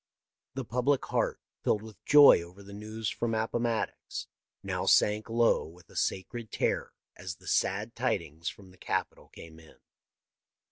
The 0.55 0.65
public 0.65 1.05
heart, 1.05 1.39
filled 1.63 1.83
with 1.83 2.03
joy 2.05 2.41
over 2.41 2.63
the 2.63 2.73
news 2.73 3.11
from 3.11 3.35
Appomattox, 3.35 4.25
now 4.63 4.87
sank 4.87 5.29
low 5.29 5.67
with 5.67 5.91
a 5.91 5.95
sacred 5.95 6.51
terror 6.51 6.95
as 7.15 7.35
the 7.35 7.45
sad 7.45 7.95
tidings 7.95 8.49
from 8.49 8.71
the 8.71 8.79
Capitol 8.79 9.27
came 9.27 9.59
in. 9.59 9.77